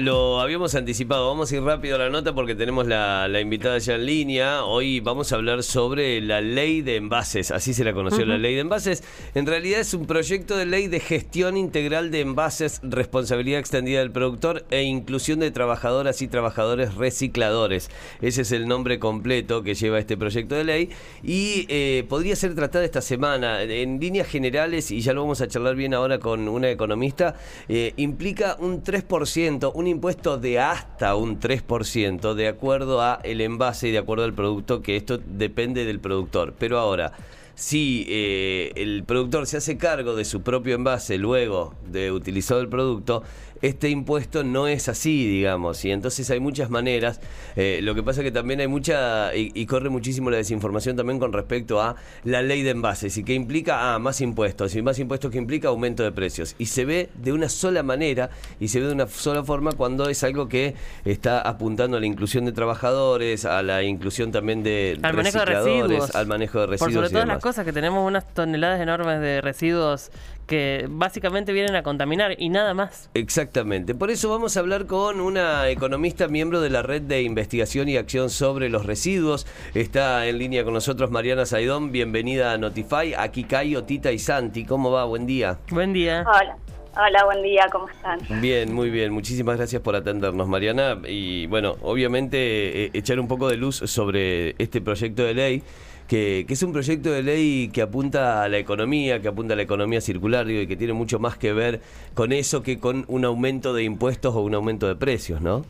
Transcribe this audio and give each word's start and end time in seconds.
Lo 0.00 0.40
habíamos 0.40 0.74
anticipado, 0.74 1.26
vamos 1.28 1.50
a 1.50 1.56
ir 1.56 1.62
rápido 1.62 1.96
a 1.96 1.98
la 1.98 2.10
nota 2.10 2.34
porque 2.34 2.54
tenemos 2.54 2.86
la, 2.86 3.28
la 3.28 3.40
invitada 3.40 3.78
ya 3.78 3.94
en 3.94 4.04
línea. 4.04 4.64
Hoy 4.64 5.00
vamos 5.00 5.32
a 5.32 5.36
hablar 5.36 5.62
sobre 5.62 6.20
la 6.20 6.40
ley 6.40 6.82
de 6.82 6.96
envases, 6.96 7.50
así 7.50 7.72
se 7.72 7.82
la 7.82 7.94
conoció 7.94 8.26
la 8.26 8.36
ley 8.36 8.54
de 8.54 8.60
envases. 8.60 9.02
En 9.34 9.46
realidad 9.46 9.80
es 9.80 9.94
un 9.94 10.06
proyecto 10.06 10.56
de 10.56 10.66
ley 10.66 10.88
de 10.88 11.00
gestión 11.00 11.56
integral 11.56 12.10
de 12.10 12.20
envases, 12.20 12.80
responsabilidad 12.82 13.58
extendida 13.60 14.00
del 14.00 14.10
productor 14.10 14.66
e 14.70 14.82
inclusión 14.82 15.38
de 15.40 15.50
trabajadoras 15.50 16.20
y 16.20 16.28
trabajadores 16.28 16.94
recicladores. 16.96 17.90
Ese 18.20 18.42
es 18.42 18.52
el 18.52 18.68
nombre 18.68 18.98
completo 18.98 19.62
que 19.62 19.74
lleva 19.74 19.98
este 19.98 20.16
proyecto 20.16 20.56
de 20.56 20.64
ley 20.64 20.90
y 21.22 21.64
eh, 21.68 22.04
podría 22.08 22.36
ser 22.36 22.54
tratada 22.54 22.84
esta 22.84 23.00
semana. 23.00 23.62
En 23.62 23.98
líneas 23.98 24.28
generales, 24.28 24.90
y 24.90 25.00
ya 25.00 25.14
lo 25.14 25.22
vamos 25.22 25.40
a 25.40 25.48
charlar 25.48 25.74
bien 25.74 25.94
ahora 25.94 26.18
con 26.18 26.48
una 26.48 26.68
economista, 26.70 27.36
eh, 27.68 27.94
implica 27.96 28.56
un 28.58 28.82
3%, 28.82 29.72
un 29.74 29.85
impuesto 29.86 30.38
de 30.38 30.60
hasta 30.60 31.14
un 31.14 31.40
3% 31.40 32.34
de 32.34 32.48
acuerdo 32.48 33.02
a 33.02 33.20
el 33.22 33.40
envase 33.40 33.88
y 33.88 33.92
de 33.92 33.98
acuerdo 33.98 34.24
al 34.24 34.34
producto, 34.34 34.82
que 34.82 34.96
esto 34.96 35.18
depende 35.18 35.84
del 35.84 36.00
productor. 36.00 36.54
Pero 36.58 36.78
ahora, 36.78 37.12
si 37.54 38.06
eh, 38.08 38.72
el 38.76 39.04
productor 39.04 39.46
se 39.46 39.56
hace 39.56 39.78
cargo 39.78 40.14
de 40.14 40.24
su 40.24 40.42
propio 40.42 40.74
envase 40.74 41.16
luego 41.18 41.74
de 41.86 42.12
utilizado 42.12 42.60
el 42.60 42.68
producto, 42.68 43.22
este 43.62 43.88
impuesto 43.88 44.44
no 44.44 44.68
es 44.68 44.88
así, 44.88 45.26
digamos, 45.26 45.84
y 45.84 45.90
entonces 45.90 46.30
hay 46.30 46.40
muchas 46.40 46.70
maneras. 46.70 47.20
Eh, 47.56 47.80
lo 47.82 47.94
que 47.94 48.02
pasa 48.02 48.22
que 48.22 48.30
también 48.30 48.60
hay 48.60 48.68
mucha, 48.68 49.34
y, 49.34 49.66
corre 49.66 49.88
muchísimo 49.88 50.30
la 50.30 50.36
desinformación 50.36 50.96
también 50.96 51.18
con 51.18 51.32
respecto 51.32 51.80
a 51.80 51.96
la 52.24 52.42
ley 52.42 52.62
de 52.62 52.70
envases, 52.70 53.16
y 53.16 53.24
que 53.24 53.34
implica, 53.34 53.94
ah, 53.94 53.98
más 53.98 54.20
impuestos, 54.20 54.74
y 54.74 54.82
más 54.82 54.98
impuestos 54.98 55.30
que 55.30 55.38
implica 55.38 55.68
aumento 55.68 56.02
de 56.02 56.12
precios. 56.12 56.54
Y 56.58 56.66
se 56.66 56.84
ve 56.84 57.10
de 57.14 57.32
una 57.32 57.48
sola 57.48 57.82
manera, 57.82 58.30
y 58.60 58.68
se 58.68 58.80
ve 58.80 58.86
de 58.86 58.92
una 58.92 59.06
sola 59.06 59.42
forma 59.44 59.72
cuando 59.72 60.08
es 60.08 60.22
algo 60.24 60.48
que 60.48 60.74
está 61.04 61.40
apuntando 61.40 61.96
a 61.96 62.00
la 62.00 62.06
inclusión 62.06 62.44
de 62.44 62.52
trabajadores, 62.52 63.44
a 63.44 63.62
la 63.62 63.82
inclusión 63.82 64.32
también 64.32 64.62
de 64.62 64.98
al 65.02 65.14
manejo 65.14 65.38
de 65.38 65.44
residuos, 65.44 66.14
al 66.14 66.26
manejo 66.26 66.60
de 66.60 66.66
residuos. 66.66 66.94
Por 66.94 67.04
sobre 67.04 67.10
todas 67.10 67.28
las 67.28 67.42
cosas 67.42 67.64
que 67.64 67.72
tenemos 67.72 68.06
unas 68.06 68.32
toneladas 68.32 68.80
enormes 68.80 69.20
de 69.20 69.40
residuos 69.40 70.10
que 70.46 70.86
básicamente 70.88 71.52
vienen 71.52 71.74
a 71.76 71.82
contaminar 71.82 72.34
y 72.38 72.48
nada 72.48 72.74
más. 72.74 73.10
Exactamente. 73.14 73.94
Por 73.94 74.10
eso 74.10 74.30
vamos 74.30 74.56
a 74.56 74.60
hablar 74.60 74.86
con 74.86 75.20
una 75.20 75.68
economista 75.68 76.28
miembro 76.28 76.60
de 76.60 76.70
la 76.70 76.82
red 76.82 77.02
de 77.02 77.22
investigación 77.22 77.88
y 77.88 77.96
acción 77.96 78.30
sobre 78.30 78.68
los 78.68 78.86
residuos. 78.86 79.46
Está 79.74 80.26
en 80.26 80.38
línea 80.38 80.64
con 80.64 80.72
nosotros 80.72 81.10
Mariana 81.10 81.46
Saidón. 81.46 81.92
Bienvenida 81.92 82.52
a 82.52 82.58
Notify. 82.58 83.14
Aquí 83.16 83.44
Cayo, 83.44 83.84
Tita 83.84 84.12
y 84.12 84.18
Santi. 84.18 84.64
¿Cómo 84.64 84.90
va? 84.90 85.04
Buen 85.04 85.26
día. 85.26 85.58
Buen 85.70 85.92
día. 85.92 86.24
Hola. 86.26 86.56
Hola, 86.98 87.26
buen 87.26 87.42
día, 87.42 87.66
¿cómo 87.70 87.90
están? 87.90 88.18
Bien, 88.40 88.72
muy 88.72 88.88
bien. 88.88 89.12
Muchísimas 89.12 89.58
gracias 89.58 89.82
por 89.82 89.94
atendernos, 89.96 90.48
Mariana. 90.48 90.96
Y 91.06 91.46
bueno, 91.46 91.76
obviamente 91.82 92.84
eh, 92.84 92.90
echar 92.94 93.20
un 93.20 93.28
poco 93.28 93.50
de 93.50 93.58
luz 93.58 93.76
sobre 93.76 94.54
este 94.56 94.80
proyecto 94.80 95.22
de 95.22 95.34
ley 95.34 95.62
que, 96.06 96.46
es 96.48 96.62
un 96.62 96.72
proyecto 96.72 97.10
de 97.10 97.22
ley 97.22 97.70
que 97.72 97.82
apunta 97.82 98.42
a 98.42 98.48
la 98.48 98.58
economía, 98.58 99.20
que 99.20 99.28
apunta 99.28 99.54
a 99.54 99.56
la 99.56 99.62
economía 99.62 100.00
circular 100.00 100.48
y 100.48 100.66
que 100.66 100.76
tiene 100.76 100.92
mucho 100.92 101.18
más 101.18 101.36
que 101.36 101.52
ver 101.52 101.80
con 102.14 102.32
eso 102.32 102.62
que 102.62 102.78
con 102.78 103.04
un 103.08 103.24
aumento 103.24 103.74
de 103.74 103.84
impuestos 103.84 104.34
o 104.34 104.40
un 104.40 104.54
aumento 104.54 104.88
de 104.88 104.96
precios, 104.96 105.40
¿no? 105.40 105.64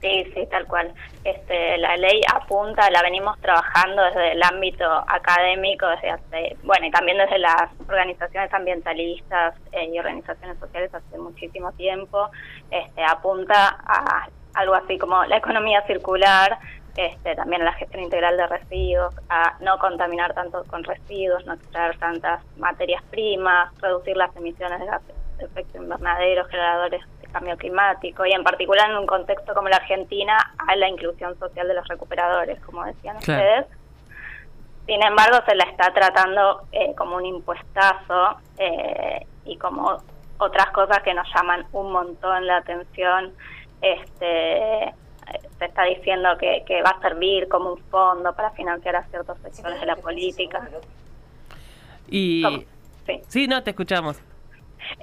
Sí, 0.00 0.30
sí, 0.34 0.46
tal 0.50 0.66
cual. 0.66 0.92
Este, 1.24 1.78
la 1.78 1.96
ley 1.96 2.20
apunta, 2.32 2.90
la 2.90 3.02
venimos 3.02 3.40
trabajando 3.40 4.02
desde 4.04 4.32
el 4.32 4.42
ámbito 4.42 4.84
académico, 5.08 5.86
desde 5.88 6.10
hace, 6.10 6.56
bueno, 6.62 6.86
y 6.86 6.90
también 6.90 7.16
desde 7.18 7.38
las 7.38 7.70
organizaciones 7.88 8.52
ambientalistas 8.52 9.54
eh, 9.72 9.88
y 9.92 9.98
organizaciones 9.98 10.58
sociales 10.58 10.94
hace 10.94 11.18
muchísimo 11.18 11.72
tiempo. 11.72 12.30
Este, 12.70 13.02
apunta 13.02 13.78
a 13.84 14.28
algo 14.56 14.74
así 14.74 14.98
como 14.98 15.24
la 15.24 15.36
economía 15.36 15.82
circular, 15.86 16.58
este, 16.96 17.34
también 17.36 17.64
la 17.64 17.74
gestión 17.74 18.04
integral 18.04 18.36
de 18.36 18.46
residuos, 18.46 19.14
a 19.28 19.56
no 19.60 19.78
contaminar 19.78 20.32
tanto 20.34 20.64
con 20.64 20.82
residuos, 20.82 21.44
no 21.44 21.54
extraer 21.54 21.98
tantas 21.98 22.42
materias 22.56 23.02
primas, 23.10 23.70
reducir 23.80 24.16
las 24.16 24.34
emisiones 24.36 24.80
de 24.80 24.86
gases 24.86 25.14
de 25.38 25.44
efecto 25.44 25.78
invernadero, 25.78 26.46
generadores 26.46 27.02
de 27.20 27.28
cambio 27.28 27.56
climático 27.58 28.24
y 28.24 28.32
en 28.32 28.42
particular 28.42 28.90
en 28.90 28.96
un 28.96 29.06
contexto 29.06 29.52
como 29.54 29.68
la 29.68 29.76
Argentina 29.76 30.38
a 30.56 30.74
la 30.76 30.88
inclusión 30.88 31.38
social 31.38 31.68
de 31.68 31.74
los 31.74 31.86
recuperadores, 31.86 32.58
como 32.60 32.84
decían 32.84 33.18
ustedes. 33.18 33.66
Sin 34.86 35.02
embargo, 35.02 35.38
se 35.46 35.54
la 35.54 35.64
está 35.64 35.92
tratando 35.92 36.62
eh, 36.72 36.94
como 36.96 37.16
un 37.16 37.26
impuestazo 37.26 38.38
eh, 38.56 39.26
y 39.44 39.58
como 39.58 39.98
otras 40.38 40.68
cosas 40.68 41.02
que 41.02 41.12
nos 41.12 41.28
llaman 41.34 41.66
un 41.72 41.92
montón 41.92 42.46
la 42.46 42.58
atención. 42.58 43.34
Este, 43.82 44.94
se 45.58 45.64
está 45.64 45.84
diciendo 45.84 46.36
que, 46.38 46.64
que 46.66 46.82
va 46.82 46.90
a 46.90 47.00
servir 47.00 47.48
como 47.48 47.72
un 47.72 47.78
fondo 47.84 48.34
para 48.34 48.50
financiar 48.50 48.96
a 48.96 49.04
ciertos 49.04 49.38
sectores 49.38 49.80
de 49.80 49.86
la 49.86 49.96
política. 49.96 50.68
Y 52.08 52.66
sí. 53.28 53.46
no 53.48 53.62
te 53.62 53.70
escuchamos. 53.70 54.20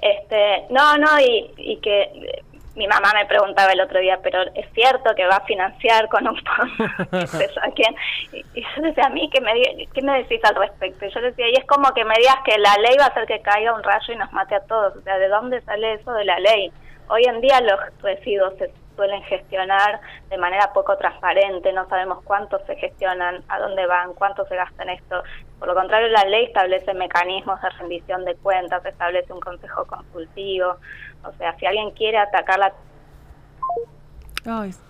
Este, 0.00 0.64
no, 0.70 0.96
no, 0.96 1.20
y, 1.20 1.50
y 1.58 1.76
que 1.78 2.42
mi 2.76 2.88
mamá 2.88 3.12
me 3.14 3.26
preguntaba 3.26 3.72
el 3.72 3.80
otro 3.80 4.00
día, 4.00 4.18
pero 4.22 4.42
es 4.54 4.66
cierto 4.74 5.14
que 5.14 5.26
va 5.26 5.36
a 5.36 5.44
financiar 5.44 6.08
con 6.08 6.26
un 6.26 6.36
fondo. 6.36 6.84
¿A 7.62 7.70
quién? 7.70 7.94
Y, 8.32 8.62
yo 8.62 8.82
decía, 8.82 9.04
a 9.06 9.10
mí, 9.10 9.30
¿qué 9.32 9.40
me, 9.40 9.52
¿qué 9.92 10.02
me 10.02 10.18
decís 10.18 10.40
al 10.44 10.56
respecto? 10.56 11.06
Y 11.06 11.10
yo 11.10 11.20
decía, 11.20 11.48
y 11.48 11.54
es 11.54 11.64
como 11.66 11.92
que 11.94 12.04
me 12.04 12.14
digas 12.18 12.38
que 12.44 12.58
la 12.58 12.74
ley 12.78 12.96
va 12.98 13.04
a 13.04 13.08
hacer 13.08 13.26
que 13.26 13.40
caiga 13.40 13.74
un 13.74 13.82
rayo 13.82 14.12
y 14.12 14.16
nos 14.16 14.32
mate 14.32 14.56
a 14.56 14.60
todos. 14.60 14.96
O 14.96 15.02
sea, 15.02 15.18
¿de 15.18 15.28
dónde 15.28 15.60
sale 15.62 15.94
eso 15.94 16.12
de 16.12 16.24
la 16.24 16.38
ley? 16.40 16.72
Hoy 17.08 17.24
en 17.24 17.40
día 17.40 17.60
los 17.60 17.78
residuos 18.02 18.54
se 18.58 18.70
suelen 18.96 19.22
gestionar 19.24 20.00
de 20.28 20.38
manera 20.38 20.72
poco 20.72 20.96
transparente, 20.96 21.72
no 21.72 21.88
sabemos 21.88 22.22
cuántos 22.24 22.62
se 22.66 22.76
gestionan, 22.76 23.42
a 23.48 23.58
dónde 23.58 23.86
van, 23.86 24.14
cuánto 24.14 24.46
se 24.46 24.56
gasta 24.56 24.82
en 24.82 24.90
esto. 24.90 25.22
Por 25.58 25.68
lo 25.68 25.74
contrario, 25.74 26.08
la 26.08 26.24
ley 26.24 26.46
establece 26.46 26.94
mecanismos 26.94 27.60
de 27.60 27.70
rendición 27.70 28.24
de 28.24 28.34
cuentas, 28.36 28.84
establece 28.84 29.32
un 29.32 29.40
consejo 29.40 29.84
consultivo. 29.86 30.76
O 31.24 31.32
sea, 31.32 31.56
si 31.58 31.66
alguien 31.66 31.90
quiere 31.92 32.18
atacar 32.18 32.58
la 32.58 32.72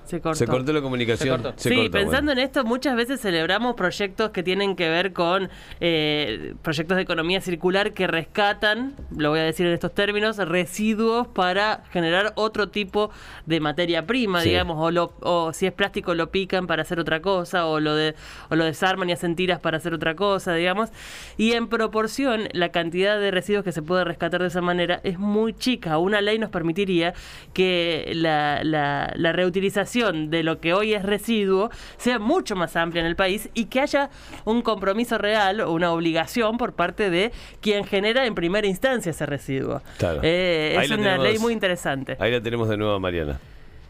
se 0.05 0.21
cortó. 0.21 0.73
la 0.73 0.81
comunicación. 0.81 1.55
sí, 1.57 1.89
pensando 1.91 2.33
en 2.33 2.39
esto, 2.39 2.65
muchas 2.65 2.97
veces 2.97 3.21
celebramos 3.21 3.75
proyectos 3.75 4.31
que 4.31 4.43
tienen 4.43 4.77
que 4.77 4.89
ver 4.89 5.13
con 5.13 5.49
eh, 5.81 6.55
proyectos 6.63 6.97
de 6.97 7.03
economía 7.03 7.41
circular 7.41 7.93
que 7.93 8.07
rescatan, 8.07 8.95
lo 9.17 9.31
voy 9.31 9.41
a 9.41 9.45
decir 9.45 9.67
en 9.67 9.73
estos 9.73 9.95
términos, 9.95 10.37
residuos 10.37 11.27
para 11.29 11.85
generar 11.93 12.33
otro 12.37 12.69
tipo 12.69 13.11
de 13.47 13.61
materia 13.61 14.07
prima, 14.07 14.43
digamos, 14.43 14.77
o, 14.79 15.13
o 15.21 15.53
si 15.53 15.67
es 15.67 15.73
plástico 15.73 16.15
lo 16.15 16.31
pican 16.31 16.67
para 16.67 16.83
hacer 16.83 17.01
otra 17.01 17.21
cosa, 17.21 17.67
o 17.67 17.81
lo, 17.81 17.95
de, 17.95 18.15
o 18.51 18.57
lo 18.57 18.65
desarman 18.65 19.09
y 19.11 19.13
hacen 19.13 19.37
tiras 19.37 19.61
para 19.61 19.79
hacer 19.79 19.95
otra 19.95 20.15
cosa, 20.15 20.55
digamos. 20.55 20.91
Y 21.37 21.53
en 21.53 21.69
proporción, 21.69 22.49
la 22.53 22.71
cantidad 22.71 23.19
de 23.19 23.31
residuos 23.31 23.65
que 23.65 23.73
se 23.73 23.83
puede 23.83 24.05
rescatar 24.05 24.41
de 24.41 24.49
esa 24.49 24.61
manera 24.61 25.01
es 25.05 25.19
muy 25.19 25.55
chica. 25.55 25.99
Una 25.99 26.21
ley 26.21 26.39
nos 26.39 26.51
permitiría 26.51 27.15
que 27.53 28.13
la, 28.15 28.63
la, 28.63 29.13
la 29.17 29.33
reutilización 29.33 29.94
de 30.03 30.43
lo 30.43 30.61
que 30.61 30.75
hoy 30.75 30.93
es 30.93 31.03
residuo 31.05 31.71
sea 31.97 32.19
mucho 32.19 32.57
más 32.57 32.75
amplia 32.77 33.01
en 33.01 33.07
el 33.07 33.17
país 33.17 33.49
y 33.55 33.67
que 33.67 33.81
haya 33.81 34.11
un 34.45 34.63
compromiso 34.63 35.19
real 35.19 35.61
o 35.61 35.73
una 35.73 35.93
obligación 35.93 36.59
por 36.59 36.73
parte 36.73 37.11
de 37.11 37.31
quien 37.61 37.85
genera 37.85 38.27
en 38.27 38.35
primera 38.35 38.67
instancia 38.67 39.11
ese 39.11 39.27
residuo. 39.27 39.83
Eh, 40.23 40.77
es 40.83 40.91
una 40.91 41.17
ley 41.19 41.39
muy 41.39 41.53
interesante. 41.53 42.17
Ahí 42.19 42.33
la 42.33 42.41
tenemos 42.41 42.69
de 42.69 42.77
nuevo, 42.77 42.99
Mariana. 42.99 43.39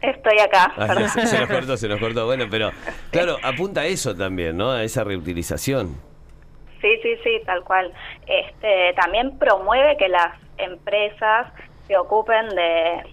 Estoy 0.01 0.37
acá. 0.39 0.73
se, 1.09 1.39
nos 1.39 1.49
cortó, 1.49 1.77
se 1.77 1.87
nos 1.87 1.99
cortó. 1.99 2.25
Bueno, 2.25 2.45
pero 2.49 2.71
claro, 3.09 3.37
apunta 3.41 3.81
a 3.81 3.85
eso 3.85 4.15
también, 4.15 4.55
¿no? 4.57 4.71
A 4.71 4.83
esa 4.83 5.03
reutilización. 5.03 5.95
Sí, 6.81 6.99
sí, 7.01 7.15
sí, 7.23 7.41
tal 7.45 7.63
cual. 7.63 7.91
Este, 8.27 8.93
también 8.95 9.37
promueve 9.39 9.97
que 9.97 10.07
las 10.07 10.37
empresas 10.57 11.51
se 11.87 11.97
ocupen 11.97 12.49
de 12.49 13.03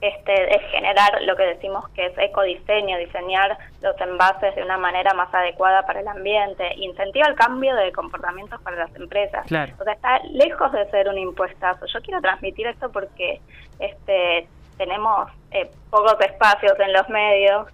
este, 0.00 0.54
es 0.54 0.62
generar 0.70 1.22
lo 1.22 1.36
que 1.36 1.42
decimos 1.42 1.88
que 1.90 2.06
es 2.06 2.18
ecodiseño, 2.18 2.98
diseñar 2.98 3.58
los 3.82 4.00
envases 4.00 4.54
de 4.54 4.62
una 4.62 4.78
manera 4.78 5.12
más 5.14 5.32
adecuada 5.34 5.82
para 5.82 6.00
el 6.00 6.08
ambiente, 6.08 6.74
incentiva 6.76 7.26
el 7.26 7.34
cambio 7.34 7.74
de 7.76 7.92
comportamientos 7.92 8.60
para 8.62 8.76
las 8.76 8.94
empresas. 8.96 9.44
O 9.44 9.84
sea, 9.84 9.92
está 9.92 10.20
lejos 10.30 10.72
de 10.72 10.88
ser 10.90 11.08
un 11.08 11.18
impuestazo. 11.18 11.86
Yo 11.86 12.00
quiero 12.00 12.20
transmitir 12.20 12.66
esto 12.66 12.90
porque 12.90 13.40
este, 13.78 14.48
tenemos 14.78 15.30
eh, 15.50 15.70
pocos 15.90 16.18
espacios 16.20 16.78
en 16.80 16.92
los 16.92 17.08
medios 17.08 17.66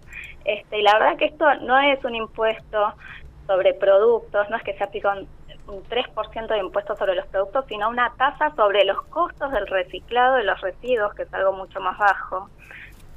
este, 0.46 0.78
y 0.78 0.82
la 0.82 0.92
verdad 0.94 1.16
que 1.16 1.24
esto 1.24 1.44
no 1.62 1.78
es 1.80 2.02
un 2.04 2.14
impuesto 2.14 2.94
sobre 3.48 3.74
productos, 3.74 4.48
no 4.48 4.56
es 4.56 4.62
que 4.62 4.74
se 4.74 4.84
un 5.08 5.28
3% 5.66 6.46
de 6.46 6.58
impuestos 6.58 6.98
sobre 6.98 7.14
los 7.14 7.26
productos, 7.26 7.64
sino 7.68 7.88
una 7.88 8.12
tasa 8.16 8.54
sobre 8.54 8.84
los 8.84 9.02
costos 9.02 9.50
del 9.52 9.66
reciclado 9.66 10.36
de 10.36 10.44
los 10.44 10.60
residuos, 10.60 11.14
que 11.14 11.22
es 11.22 11.34
algo 11.34 11.52
mucho 11.52 11.80
más 11.80 11.98
bajo. 11.98 12.48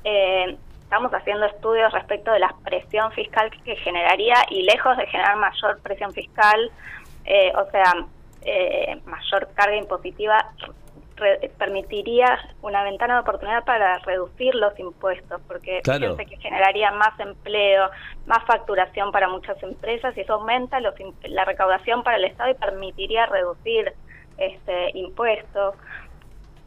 Eh, 0.04 0.58
estamos 0.84 1.14
haciendo 1.14 1.46
estudios 1.46 1.92
respecto 1.94 2.32
de 2.32 2.40
la 2.40 2.54
presión 2.64 3.12
fiscal 3.12 3.52
que 3.64 3.76
generaría 3.76 4.36
y 4.50 4.64
lejos 4.64 4.98
de 4.98 5.06
generar 5.08 5.38
mayor 5.38 5.80
presión 5.82 6.12
fiscal, 6.12 6.72
eh, 7.26 7.52
o 7.56 7.70
sea, 7.70 7.94
eh, 8.42 9.00
mayor 9.06 9.50
carga 9.54 9.76
impositiva, 9.76 10.52
permitiría 11.58 12.40
una 12.62 12.84
ventana 12.84 13.16
de 13.16 13.20
oportunidad 13.22 13.64
para 13.64 14.00
reducir 14.00 14.56
los 14.56 14.78
impuestos, 14.80 15.42
porque 15.48 15.82
claro. 15.84 16.16
que 16.18 16.38
generaría 16.38 16.92
más 16.92 17.20
empleo, 17.20 17.90
más 18.26 18.44
facturación 18.46 19.12
para 19.12 19.28
muchas 19.28 19.62
empresas 19.64 20.16
y 20.18 20.22
eso 20.22 20.34
aumenta 20.34 20.80
los, 20.80 20.94
la 21.24 21.46
recaudación 21.46 22.04
para 22.04 22.18
el 22.18 22.26
Estado 22.26 22.52
y 22.52 22.56
permitiría 22.56 23.26
reducir 23.26 23.94
este 24.38 24.98
impuestos. 24.98 25.76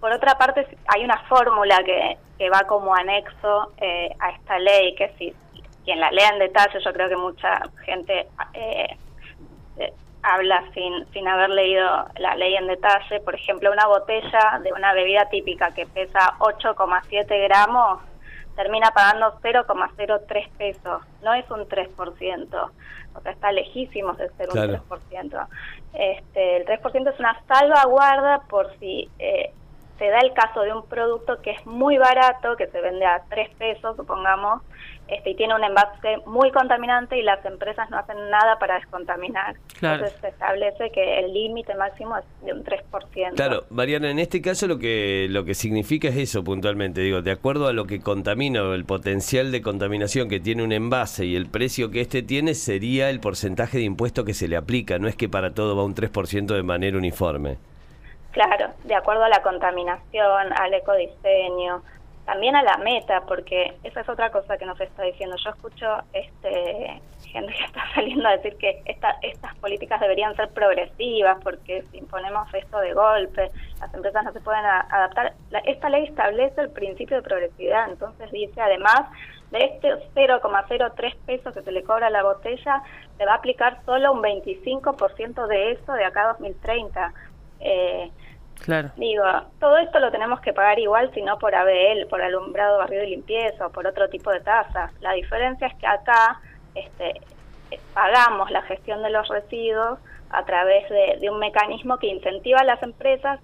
Por 0.01 0.13
otra 0.13 0.37
parte, 0.37 0.67
hay 0.89 1.05
una 1.05 1.19
fórmula 1.29 1.83
que, 1.85 2.19
que 2.39 2.51
va 2.51 2.63
como 2.67 2.95
anexo 2.95 3.73
eh, 3.79 4.11
a 4.19 4.31
esta 4.31 4.59
ley, 4.59 4.95
que 4.97 5.13
si 5.19 5.35
quien 5.85 6.01
la 6.01 6.11
lea 6.11 6.31
en 6.31 6.39
detalle, 6.39 6.79
yo 6.85 6.93
creo 6.93 7.09
que 7.09 7.17
mucha 7.17 7.61
gente 7.85 8.27
eh, 8.55 8.97
eh, 9.79 9.93
habla 10.23 10.63
sin, 10.75 11.07
sin 11.13 11.27
haber 11.29 11.51
leído 11.51 12.07
la 12.19 12.37
ley 12.37 12.55
en 12.55 12.67
detalle. 12.67 13.21
Por 13.21 13.35
ejemplo, 13.35 13.71
una 13.73 13.87
botella 13.87 14.61
de 14.63 14.73
una 14.73 14.93
bebida 14.93 15.29
típica 15.29 15.73
que 15.75 15.87
pesa 15.87 16.35
8,7 16.39 17.45
gramos 17.45 18.01
termina 18.57 18.91
pagando 18.91 19.39
0,03 19.41 20.51
pesos. 20.57 21.03
No 21.23 21.35
es 21.35 21.51
un 21.51 21.67
3%. 21.69 22.71
O 23.15 23.21
sea, 23.21 23.33
está 23.33 23.53
lejísimo 23.53 24.13
de 24.15 24.29
ser 24.31 24.49
un 24.51 24.57
3%. 24.57 25.47
Este, 25.95 26.57
el 26.57 26.67
3% 26.67 27.13
es 27.13 27.19
una 27.19 27.41
salvaguarda 27.47 28.41
por 28.49 28.77
si 28.79 29.11
eh, 29.19 29.53
se 29.99 30.09
da 30.09 30.19
el 30.21 30.33
caso 30.33 30.63
de 30.63 30.73
un 30.73 30.87
producto 30.87 31.41
que 31.43 31.53
es 31.53 31.67
muy 31.67 31.99
barato, 31.99 32.57
que 32.57 32.67
se 32.69 32.81
vende 32.81 33.05
a 33.05 33.23
3 33.29 33.55
pesos, 33.57 33.97
supongamos, 33.97 34.63
este, 35.13 35.31
y 35.31 35.35
tiene 35.35 35.55
un 35.55 35.63
envase 35.63 36.19
muy 36.25 36.51
contaminante 36.51 37.19
y 37.19 37.23
las 37.23 37.45
empresas 37.45 37.91
no 37.91 37.99
hacen 37.99 38.17
nada 38.31 38.59
para 38.59 38.77
descontaminar. 38.77 39.57
Entonces 39.75 40.17
se 40.21 40.29
establece 40.29 40.91
que 40.91 41.19
el 41.19 41.35
límite 41.35 41.75
máximo 41.75 42.17
es 42.17 42.25
de 42.43 42.55
un 42.55 42.65
3%. 42.65 43.35
Claro, 43.35 43.65
Mariana, 43.69 44.11
en 44.11 44.19
este 44.19 44.41
caso 44.41 44.67
lo 44.67 44.79
que 44.79 45.27
lo 45.29 45.45
que 45.45 45.53
significa 45.55 46.09
es 46.09 46.17
eso 46.17 46.43
puntualmente, 46.43 47.03
digo, 47.03 47.21
de 47.21 47.31
acuerdo 47.31 47.69
a 47.69 47.75
lo 47.75 47.85
que 47.85 48.01
contamina 48.01 48.63
o 48.63 48.73
el 48.73 48.87
potencial 48.87 49.53
de 49.53 49.61
contaminación 49.61 50.31
que 50.31 50.41
tiene 50.41 50.63
un 50.63 50.73
envase 50.73 51.27
y 51.27 51.37
el 51.37 51.47
precio 51.47 51.91
que 51.91 52.01
éste 52.01 52.23
tiene 52.23 52.55
sería 52.55 53.11
el 53.11 53.21
porcentaje 53.21 53.79
de 53.79 53.85
impuesto 53.85 54.25
que 54.25 54.33
se 54.33 54.49
le 54.49 54.57
aplica, 54.57 54.99
no 54.99 55.09
es 55.09 55.17
que 55.17 55.29
para 55.29 55.53
todo 55.53 55.77
va 55.77 55.85
un 55.85 55.95
3% 55.95 56.47
de 56.47 56.63
manera 56.63 56.97
uniforme. 56.97 57.59
Claro, 58.31 58.71
de 58.85 58.95
acuerdo 58.95 59.25
a 59.25 59.29
la 59.29 59.43
contaminación, 59.43 60.53
al 60.55 60.73
ecodiseño, 60.73 61.83
también 62.25 62.55
a 62.57 62.63
la 62.63 62.79
meta, 62.79 63.23
porque 63.27 63.75
esa 63.83 64.01
es 64.01 64.09
otra 64.09 64.31
cosa 64.31 64.57
que 64.57 64.67
nos 64.67 64.81
está 64.81 65.03
diciendo. 65.03 65.37
Yo 65.37 65.51
escucho 65.51 65.87
este 66.13 67.01
gente 67.33 67.53
que 67.55 67.65
está 67.65 67.83
saliendo 67.95 68.29
a 68.29 68.37
decir 68.37 68.57
que 68.57 68.83
esta, 68.85 69.17
estas 69.23 69.55
políticas 69.57 70.01
deberían 70.01 70.37
ser 70.37 70.51
progresivas, 70.51 71.39
porque 71.43 71.83
si 71.91 71.99
imponemos 71.99 72.53
esto 72.55 72.79
de 72.79 72.93
golpe, 72.93 73.51
las 73.81 73.93
empresas 73.95 74.25
no 74.25 74.33
se 74.33 74.41
pueden 74.41 74.65
adaptar. 74.65 75.35
esta 75.65 75.89
ley 75.89 76.05
establece 76.05 76.61
el 76.61 76.71
principio 76.71 77.17
de 77.17 77.23
progresividad, 77.23 77.91
entonces 77.91 78.31
dice 78.31 78.61
además 78.61 79.03
de 79.51 79.65
este 79.65 79.95
0,03 80.15 81.17
pesos 81.27 81.55
que 81.55 81.63
se 81.63 81.73
le 81.73 81.83
cobra 81.83 82.09
la 82.11 82.23
botella, 82.23 82.83
se 83.19 83.27
va 83.27 83.33
a 83.33 83.37
aplicar 83.37 83.81
solo 83.85 84.13
un 84.13 84.23
25% 84.23 85.47
de 85.47 85.73
eso 85.73 85.93
de 85.93 86.05
acá 86.05 86.23
a 86.23 86.33
2030. 86.33 87.15
Eh, 87.61 88.11
Digo, 88.97 89.25
todo 89.61 89.79
esto 89.79 89.99
lo 89.99 90.11
tenemos 90.11 90.41
que 90.41 90.53
pagar 90.53 90.79
igual, 90.79 91.13
si 91.15 91.23
no 91.23 91.39
por 91.39 91.55
ABL, 91.55 92.07
por 92.09 92.23
alumbrado, 92.23 92.79
barrio 92.79 93.05
y 93.05 93.11
limpieza 93.11 93.67
o 93.67 93.71
por 93.71 93.87
otro 93.87 94.09
tipo 94.09 94.31
de 94.31 94.41
tasas. 94.41 94.93
La 95.01 95.13
diferencia 95.13 95.67
es 95.67 95.75
que 95.75 95.87
acá 95.87 96.41
este, 96.75 97.21
pagamos 97.95 98.51
la 98.51 98.63
gestión 98.63 99.03
de 99.03 99.11
los 99.11 99.29
residuos 99.29 99.99
a 100.31 100.45
través 100.45 100.89
de, 100.89 101.29
un 101.31 101.39
mecanismo 101.39 101.99
que 101.99 102.07
incentiva 102.07 102.61
a 102.61 102.65
las 102.65 102.83
empresas 102.83 103.41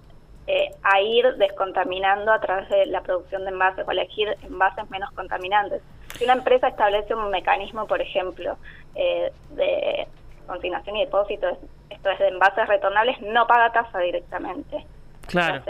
eh, 0.47 0.71
a 0.81 0.99
ir 1.01 1.35
descontaminando 1.35 2.31
a 2.31 2.39
través 2.39 2.69
de 2.69 2.87
la 2.87 3.01
producción 3.01 3.43
de 3.43 3.51
envases 3.51 3.87
o 3.87 3.91
elegir 3.91 4.35
envases 4.41 4.89
menos 4.89 5.11
contaminantes. 5.11 5.81
Si 6.15 6.23
una 6.23 6.33
empresa 6.33 6.67
establece 6.67 7.13
un 7.13 7.29
mecanismo, 7.29 7.85
por 7.85 8.01
ejemplo, 8.01 8.57
eh, 8.95 9.31
de 9.51 10.07
consignación 10.47 10.97
y 10.97 11.05
depósito, 11.05 11.47
esto 11.89 12.09
es 12.09 12.19
de 12.19 12.27
envases 12.29 12.67
retornables, 12.67 13.21
no 13.21 13.45
paga 13.45 13.71
tasa 13.71 13.99
directamente. 13.99 14.85
Claro. 15.29 15.63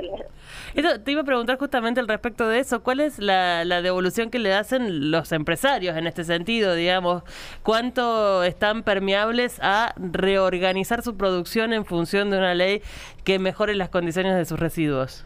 te 1.04 1.12
iba 1.12 1.22
a 1.22 1.24
preguntar 1.24 1.58
justamente 1.58 2.00
al 2.00 2.08
respecto 2.08 2.48
de 2.48 2.60
eso. 2.60 2.84
¿Cuál 2.84 3.00
es 3.00 3.20
la, 3.20 3.64
devolución 3.82 4.30
que 4.30 4.40
le 4.40 4.54
hacen 4.54 5.12
los 5.12 5.32
empresarios 5.32 5.96
en 5.98 6.08
este 6.08 6.24
sentido? 6.24 6.76
Digamos, 6.76 7.24
¿cuánto 7.64 8.44
están 8.44 8.84
permeables 8.84 9.60
a 9.62 9.94
reorganizar 9.98 11.02
su 11.02 11.18
producción 11.18 11.74
en 11.74 11.86
función 11.86 12.30
de 12.30 12.38
una 12.38 12.54
ley 12.54 12.82
que 13.24 13.40
mejore 13.40 13.76
las 13.76 13.90
condiciones 13.90 14.36
de 14.36 14.46
sus 14.46 14.60
residuos? 14.60 15.26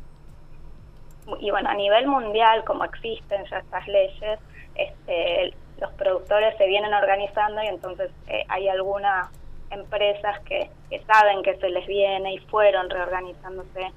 Y 1.39 1.51
bueno, 1.51 1.69
a 1.69 1.73
nivel 1.73 2.07
mundial, 2.07 2.63
como 2.65 2.83
existen 2.83 3.45
ya 3.49 3.59
estas 3.59 3.87
leyes, 3.87 4.39
este, 4.75 5.53
los 5.79 5.91
productores 5.93 6.57
se 6.57 6.67
vienen 6.67 6.93
organizando 6.93 7.63
y 7.63 7.67
entonces 7.67 8.11
eh, 8.27 8.43
hay 8.49 8.67
alguna 8.67 9.31
empresas 9.71 10.39
que, 10.41 10.69
saben 11.07 11.41
que 11.43 11.55
se 11.57 11.69
les 11.69 11.85
viene 11.87 12.35
y 12.35 12.37
fueron 12.39 12.89
reorganizándose, 12.89 13.91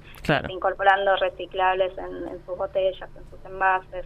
incorporando 0.49 1.15
reciclables 1.17 1.95
en, 1.97 2.45
sus 2.45 2.57
botellas, 2.57 3.09
en 3.15 3.29
sus 3.29 3.45
envases, 3.45 4.05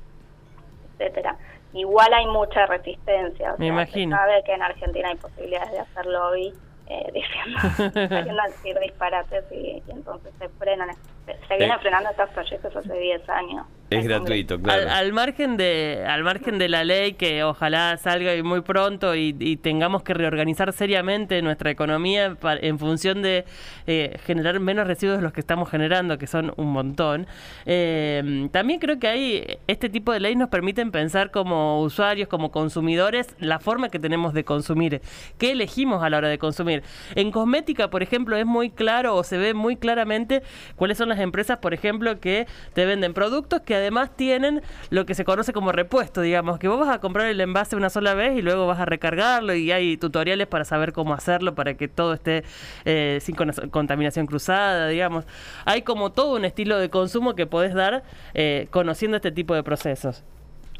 etcétera. 0.93 1.37
Igual 1.73 2.13
hay 2.13 2.27
mucha 2.27 2.65
resistencia. 2.65 3.55
Me 3.57 3.67
imagino. 3.67 4.17
Se 4.17 4.21
sabe 4.21 4.43
que 4.43 4.53
en 4.53 4.61
Argentina 4.61 5.09
hay 5.09 5.15
posibilidades 5.15 5.71
de 5.71 5.79
hacerlo 5.79 6.27
hoy 6.27 6.53
eh, 6.87 7.11
diciendo, 7.13 8.43
decir 8.47 8.77
disparates 8.79 9.45
y, 9.51 9.81
entonces 9.87 10.33
se 10.37 10.49
frenan, 10.49 10.89
se, 11.25 11.57
vienen 11.57 11.79
frenando 11.79 12.09
estos 12.09 12.29
proyectos 12.31 12.75
hace 12.75 12.93
10 12.93 13.29
años. 13.29 13.65
Es 13.91 14.05
gratuito, 14.05 14.57
claro. 14.57 14.89
Al, 14.89 15.11
margen 15.11 15.57
de 15.57 16.05
al 16.07 16.23
margen 16.23 16.57
de 16.57 16.69
la 16.69 16.85
ley 16.85 17.15
que 17.15 17.43
ojalá 17.43 17.97
salga 17.97 18.31
muy 18.41 18.61
pronto 18.61 19.15
y, 19.15 19.57
tengamos 19.57 20.01
que 20.01 20.13
reorganizar 20.13 20.71
seriamente 20.71 21.41
nuestra 21.41 21.71
economía 21.71 22.37
en 22.41 22.79
función 22.79 23.21
de 23.21 23.43
eh, 23.87 24.17
generar 24.25 24.61
menos 24.61 24.87
residuos 24.87 25.17
de 25.17 25.23
los 25.23 25.33
que 25.33 25.41
estamos 25.41 25.69
generando, 25.69 26.17
que 26.17 26.25
son 26.25 26.53
un 26.55 26.71
montón. 26.71 27.27
Eh, 27.65 28.47
también 28.53 28.79
creo 28.79 28.97
que 28.97 29.09
hay 29.09 29.57
este 29.67 29.89
tipo 29.89 30.13
de 30.13 30.21
leyes 30.21 30.37
nos 30.37 30.47
permiten 30.47 30.91
pensar 30.91 31.29
como 31.29 31.81
usuarios, 31.81 32.29
como 32.29 32.49
consumidores, 32.49 33.35
la 33.39 33.59
forma 33.59 33.89
que 33.89 33.99
tenemos 33.99 34.33
de 34.33 34.45
consumir, 34.45 35.01
qué 35.37 35.51
elegimos 35.51 36.01
a 36.01 36.09
la 36.09 36.19
hora 36.19 36.29
de 36.29 36.37
consumir. 36.37 36.81
En 37.15 37.29
cosmética, 37.29 37.89
por 37.89 38.03
ejemplo, 38.03 38.37
es 38.37 38.45
muy 38.45 38.69
claro 38.69 39.17
o 39.17 39.25
se 39.25 39.37
ve 39.37 39.53
muy 39.53 39.75
claramente 39.75 40.43
cuáles 40.77 40.97
son 40.97 41.09
las 41.09 41.19
empresas, 41.19 41.57
por 41.57 41.73
ejemplo, 41.73 42.21
que 42.21 42.47
te 42.73 42.85
venden 42.85 43.13
productos 43.13 43.59
que 43.59 43.80
además 43.81 44.15
tienen 44.15 44.61
lo 44.89 45.05
que 45.05 45.13
se 45.15 45.25
conoce 45.25 45.53
como 45.53 45.71
repuesto, 45.71 46.21
digamos, 46.21 46.59
que 46.59 46.67
vos 46.67 46.79
vas 46.79 46.89
a 46.89 46.99
comprar 46.99 47.27
el 47.27 47.41
envase 47.41 47.75
una 47.75 47.89
sola 47.89 48.13
vez 48.13 48.37
y 48.37 48.41
luego 48.41 48.67
vas 48.67 48.79
a 48.79 48.85
recargarlo 48.85 49.53
y 49.53 49.71
hay 49.71 49.97
tutoriales 49.97 50.47
para 50.47 50.65
saber 50.65 50.93
cómo 50.93 51.13
hacerlo 51.13 51.55
para 51.55 51.75
que 51.75 51.87
todo 51.87 52.13
esté 52.13 52.43
eh, 52.85 53.19
sin 53.21 53.35
contaminación 53.35 54.25
cruzada, 54.25 54.87
digamos. 54.87 55.25
Hay 55.65 55.81
como 55.81 56.11
todo 56.11 56.35
un 56.35 56.45
estilo 56.45 56.77
de 56.77 56.89
consumo 56.89 57.35
que 57.35 57.45
podés 57.45 57.73
dar 57.73 58.03
eh, 58.33 58.67
conociendo 58.71 59.17
este 59.17 59.31
tipo 59.31 59.53
de 59.53 59.63
procesos. 59.63 60.23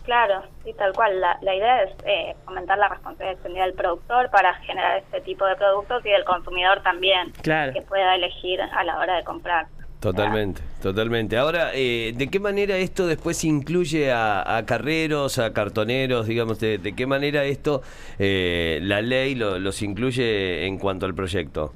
Claro, 0.03 0.41
sí, 0.63 0.73
tal 0.73 0.93
cual. 0.93 1.19
La, 1.21 1.37
la 1.41 1.55
idea 1.55 1.83
es 1.83 1.91
eh, 2.05 2.35
aumentar 2.47 2.77
la 2.77 2.89
responsabilidad 2.89 3.33
extendida 3.33 3.65
del 3.65 3.73
productor 3.73 4.29
para 4.31 4.53
generar 4.55 4.97
este 4.97 5.21
tipo 5.21 5.45
de 5.45 5.55
productos 5.55 6.05
y 6.05 6.09
del 6.09 6.25
consumidor 6.25 6.81
también, 6.81 7.31
que 7.43 7.83
pueda 7.87 8.15
elegir 8.15 8.61
a 8.61 8.83
la 8.83 8.97
hora 8.97 9.17
de 9.17 9.23
comprar. 9.23 9.67
Totalmente, 10.01 10.63
totalmente. 10.81 11.37
Ahora, 11.37 11.69
eh, 11.75 12.13
¿de 12.15 12.27
qué 12.27 12.39
manera 12.39 12.75
esto 12.75 13.05
después 13.05 13.43
incluye 13.43 14.11
a, 14.11 14.63
carreros, 14.65 15.37
a 15.37 15.53
cartoneros, 15.53 16.25
digamos, 16.25 16.59
de, 16.59 16.93
qué 16.97 17.05
manera 17.05 17.43
esto, 17.43 17.83
eh, 18.17 18.79
la 18.81 19.03
ley 19.03 19.35
los 19.35 19.83
incluye 19.83 20.65
en 20.65 20.79
cuanto 20.79 21.05
al 21.05 21.13
proyecto? 21.13 21.73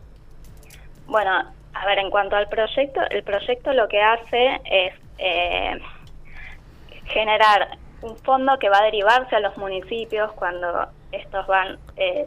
Bueno, 1.05 1.29
a 1.75 1.85
ver, 1.85 1.99
en 1.99 2.09
cuanto 2.09 2.35
al 2.35 2.49
proyecto, 2.49 2.99
el 3.11 3.21
proyecto 3.21 3.73
lo 3.73 3.87
que 3.87 4.01
hace 4.01 4.59
es 4.71 4.93
eh, 5.19 5.79
generar 7.05 7.77
un 8.01 8.17
fondo 8.17 8.57
que 8.57 8.69
va 8.69 8.79
a 8.79 8.85
derivarse 8.85 9.35
a 9.35 9.39
los 9.39 9.55
municipios 9.55 10.31
cuando 10.31 10.87
estos 11.11 11.45
van 11.45 11.77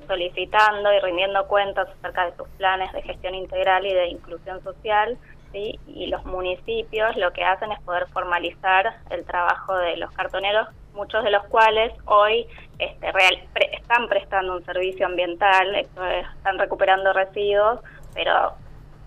solicitando 0.07 0.93
y 0.93 1.01
rindiendo 1.01 1.47
cuentas 1.49 1.89
acerca 1.99 2.27
de 2.27 2.37
sus 2.37 2.49
planes 2.51 2.93
de 2.93 3.03
gestión 3.03 3.35
integral 3.35 3.85
y 3.85 3.93
de 3.93 4.09
inclusión 4.09 4.63
social 4.63 5.19
y 5.53 6.07
los 6.09 6.25
municipios 6.25 7.17
lo 7.17 7.33
que 7.33 7.45
hacen 7.45 7.73
es 7.73 7.81
poder 7.81 8.07
formalizar 8.09 8.99
el 9.11 9.25
trabajo 9.25 9.77
de 9.77 9.97
los 9.97 10.11
cartoneros, 10.13 10.69
muchos 10.95 11.25
de 11.25 11.31
los 11.31 11.45
cuales 11.47 11.93
hoy 12.05 12.47
este, 12.79 13.13
real, 13.13 13.39
están 13.73 14.09
prestando 14.09 14.57
un 14.57 14.65
servicio 14.65 15.07
ambiental, 15.07 15.75
están 15.75 16.59
recuperando 16.59 17.13
residuos, 17.13 17.81
pero 18.15 18.53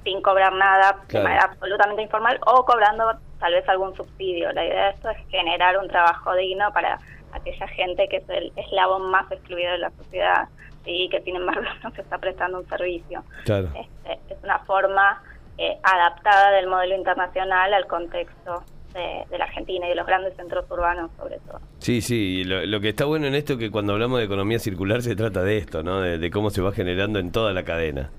sin 0.03 0.21
cobrar 0.21 0.53
nada 0.53 0.97
de 1.07 1.21
manera 1.21 1.43
absolutamente 1.43 2.01
informal 2.01 2.39
o 2.47 2.65
cobrando 2.65 3.11
tal 3.39 3.53
vez 3.53 3.67
algún 3.69 3.95
subsidio. 3.95 4.51
La 4.53 4.65
idea 4.65 4.85
de 4.85 4.91
esto 4.91 5.09
es 5.09 5.17
generar 5.29 5.77
un 5.77 5.87
trabajo 5.87 6.33
digno 6.35 6.71
para 6.73 6.97
aquella 7.33 7.67
gente 7.67 8.07
que 8.09 8.17
es 8.17 8.29
el 8.29 8.51
eslabón 8.55 9.11
más 9.11 9.31
excluido 9.31 9.71
de 9.73 9.77
la 9.77 9.91
sociedad 9.91 10.49
y 10.85 11.07
que 11.09 11.21
sin 11.21 11.35
embargo 11.35 11.61
no 11.83 11.91
se 11.91 12.01
está 12.01 12.17
prestando 12.17 12.59
un 12.59 12.67
servicio. 12.67 13.23
Claro. 13.45 13.69
Este, 13.75 14.33
es 14.33 14.43
una 14.43 14.59
forma 14.59 15.21
eh, 15.57 15.77
adaptada 15.83 16.51
del 16.51 16.67
modelo 16.67 16.95
internacional 16.95 17.73
al 17.73 17.87
contexto 17.87 18.63
de, 18.93 19.25
de, 19.29 19.37
la 19.37 19.45
Argentina 19.45 19.85
y 19.85 19.89
de 19.89 19.95
los 19.95 20.05
grandes 20.05 20.35
centros 20.35 20.69
urbanos 20.69 21.11
sobre 21.17 21.39
todo. 21.39 21.59
Sí, 21.79 22.01
sí, 22.01 22.43
lo, 22.43 22.65
lo, 22.65 22.79
que 22.81 22.89
está 22.89 23.05
bueno 23.05 23.27
en 23.27 23.35
esto 23.35 23.53
es 23.53 23.59
que 23.59 23.71
cuando 23.71 23.93
hablamos 23.93 24.19
de 24.19 24.25
economía 24.25 24.59
circular 24.59 25.01
se 25.01 25.15
trata 25.15 25.43
de 25.43 25.57
esto, 25.57 25.83
¿no? 25.83 26.01
De, 26.01 26.17
de 26.17 26.31
cómo 26.31 26.49
se 26.49 26.61
va 26.61 26.71
generando 26.71 27.19
en 27.19 27.31
toda 27.31 27.53
la 27.53 27.63
cadena. 27.63 28.09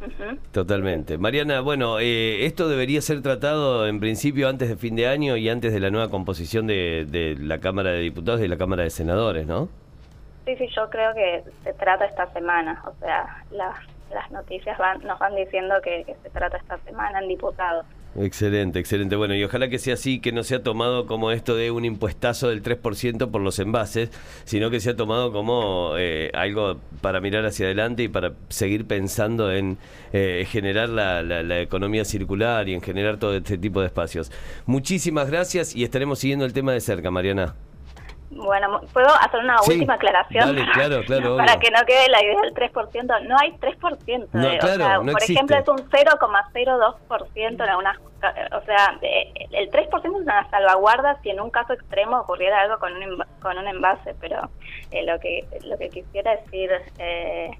Uh 0.00 0.06
-huh. 0.06 0.38
Totalmente. 0.50 1.16
Mariana, 1.16 1.60
bueno, 1.60 2.00
eh, 2.00 2.44
esto 2.44 2.68
debería 2.68 3.00
ser 3.00 3.22
tratado 3.22 3.86
en 3.86 4.00
principio 4.00 4.48
antes 4.48 4.68
de 4.68 4.76
fin 4.76 4.96
de 4.96 5.06
año 5.06 5.36
y 5.36 5.48
antes 5.48 5.72
de 5.72 5.80
la 5.80 5.90
nueva 5.90 6.10
composición 6.10 6.66
de, 6.66 7.06
de 7.08 7.36
la 7.38 7.58
Cámara 7.58 7.90
de 7.90 8.00
Diputados 8.00 8.40
y 8.40 8.48
la 8.48 8.58
Cámara 8.58 8.82
de 8.82 8.90
Senadores, 8.90 9.46
¿no? 9.46 9.68
Sí, 10.44 10.56
sí, 10.56 10.66
yo 10.74 10.90
creo 10.90 11.14
que 11.14 11.44
se 11.62 11.72
trata 11.74 12.04
esta 12.04 12.26
semana. 12.32 12.82
O 12.84 12.92
sea, 12.98 13.44
las, 13.52 13.76
las 14.14 14.30
noticias 14.30 14.76
van, 14.78 15.00
nos 15.02 15.18
van 15.18 15.34
diciendo 15.34 15.74
que, 15.82 16.04
se 16.22 16.30
trata 16.30 16.56
esta 16.56 16.78
semana 16.78 17.20
en 17.20 17.28
diputados. 17.28 17.84
Excelente, 18.14 18.78
excelente. 18.78 19.16
Bueno, 19.16 19.34
y 19.34 19.42
ojalá 19.42 19.68
que 19.68 19.78
sea 19.78 19.94
así, 19.94 20.20
que 20.20 20.32
no 20.32 20.42
sea 20.42 20.62
tomado 20.62 21.06
como 21.06 21.30
esto 21.30 21.56
de 21.56 21.70
un 21.70 21.86
impuestazo 21.86 22.50
del 22.50 22.62
3% 22.62 23.30
por 23.30 23.40
los 23.40 23.58
envases, 23.58 24.10
sino 24.44 24.70
que 24.70 24.80
sea 24.80 24.94
tomado 24.94 25.32
como 25.32 25.94
eh, 25.96 26.30
algo 26.34 26.78
para 27.00 27.20
mirar 27.20 27.46
hacia 27.46 27.66
adelante 27.66 28.02
y 28.02 28.08
para 28.08 28.32
seguir 28.48 28.86
pensando 28.86 29.50
en 29.50 29.78
eh, 30.12 30.46
generar 30.46 30.90
la, 30.90 31.22
la, 31.22 31.42
la, 31.42 31.60
economía 31.60 32.04
circular 32.04 32.68
y 32.68 32.74
en 32.74 32.82
generar 32.82 33.16
todo 33.16 33.34
este 33.34 33.56
tipo 33.56 33.80
de 33.80 33.86
espacios. 33.86 34.30
Muchísimas 34.66 35.30
gracias 35.30 35.74
y 35.74 35.82
estaremos 35.82 36.18
siguiendo 36.18 36.44
el 36.44 36.52
tema 36.52 36.72
de 36.72 36.80
cerca, 36.80 37.10
Mariana. 37.10 37.54
Bueno, 38.34 38.80
¿puedo 38.92 39.08
hacer 39.08 39.40
una 39.40 39.58
sí, 39.58 39.72
última 39.72 39.94
aclaración? 39.94 40.56
Dale, 40.56 40.72
claro, 40.72 41.02
claro. 41.06 41.36
Para 41.36 41.58
que 41.58 41.70
no 41.70 41.84
quede 41.84 42.08
la 42.08 42.22
idea 42.22 42.40
del 42.42 42.54
3%. 42.54 43.26
No 43.26 43.36
hay 43.38 43.52
3%. 43.52 44.28
No, 44.32 44.48
eh, 44.48 44.58
claro, 44.58 44.74
o 44.74 44.76
sea, 44.76 44.98
no 44.98 45.12
por 45.12 45.22
existe. 45.22 45.32
ejemplo, 45.32 45.56
es 45.56 45.68
un 45.68 45.90
0,02% 45.90 47.36
en 47.36 47.60
algunas... 47.60 47.98
O 47.98 48.64
sea, 48.64 48.98
el 49.02 49.70
3% 49.70 50.04
es 50.04 50.10
una 50.10 50.48
salvaguarda 50.50 51.20
si 51.22 51.30
en 51.30 51.40
un 51.40 51.50
caso 51.50 51.72
extremo 51.72 52.20
ocurriera 52.20 52.60
algo 52.60 52.78
con 52.78 52.94
un, 52.94 53.24
con 53.40 53.58
un 53.58 53.66
envase, 53.66 54.14
pero 54.20 54.48
eh, 54.92 55.04
lo 55.04 55.18
que 55.18 55.44
lo 55.64 55.76
que 55.76 55.90
quisiera 55.90 56.36
decir, 56.36 56.70
eh, 56.98 57.50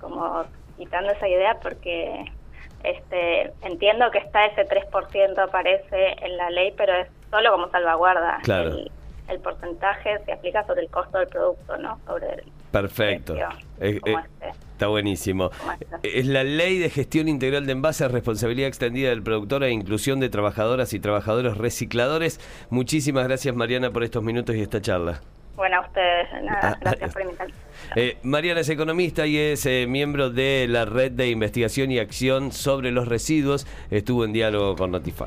como 0.00 0.44
quitando 0.78 1.12
esa 1.12 1.28
idea, 1.28 1.58
porque 1.62 2.24
este 2.84 3.52
entiendo 3.60 4.10
que 4.10 4.18
está 4.18 4.46
ese 4.46 4.66
3% 4.66 5.38
aparece 5.38 6.16
en 6.24 6.38
la 6.38 6.48
ley, 6.48 6.72
pero 6.74 6.94
es 6.94 7.08
solo 7.30 7.52
como 7.52 7.68
salvaguarda. 7.68 8.38
Claro. 8.44 8.70
El, 8.70 8.90
el 9.28 9.38
porcentaje 9.40 10.18
se 10.24 10.32
aplica 10.32 10.66
sobre 10.66 10.82
el 10.82 10.90
costo 10.90 11.18
del 11.18 11.28
producto, 11.28 11.76
no 11.78 11.98
sobre 12.06 12.34
el 12.34 12.44
Perfecto. 12.70 13.36
Eh, 13.36 13.42
eh, 13.80 14.00
este. 14.04 14.48
Está 14.72 14.86
buenísimo. 14.88 15.50
Este. 15.80 16.18
Es 16.18 16.26
la 16.26 16.42
ley 16.42 16.78
de 16.78 16.90
gestión 16.90 17.28
integral 17.28 17.66
de 17.66 17.72
envases, 17.72 18.10
responsabilidad 18.10 18.68
extendida 18.68 19.10
del 19.10 19.22
productor 19.22 19.62
e 19.62 19.70
inclusión 19.70 20.18
de 20.20 20.28
trabajadoras 20.28 20.92
y 20.94 21.00
trabajadores 21.00 21.56
recicladores. 21.56 22.40
Muchísimas 22.70 23.24
gracias 23.28 23.54
Mariana 23.54 23.90
por 23.90 24.02
estos 24.02 24.22
minutos 24.22 24.56
y 24.56 24.62
esta 24.62 24.80
charla. 24.80 25.20
Bueno, 25.54 25.76
a 25.76 25.80
ustedes, 25.86 26.28
nada, 26.42 26.60
Ah, 26.62 26.78
gracias 26.80 27.10
ah, 27.10 27.12
por 27.12 27.22
invitarme. 27.22 27.54
Eh, 27.94 28.16
Mariana 28.22 28.60
es 28.60 28.68
economista 28.70 29.26
y 29.26 29.36
es 29.36 29.66
eh, 29.66 29.86
miembro 29.86 30.30
de 30.30 30.66
la 30.68 30.86
red 30.86 31.12
de 31.12 31.28
investigación 31.28 31.90
y 31.90 31.98
acción 31.98 32.52
sobre 32.52 32.90
los 32.90 33.06
residuos. 33.06 33.66
Estuvo 33.90 34.24
en 34.24 34.32
diálogo 34.32 34.76
con 34.76 34.90
Notify. 34.92 35.26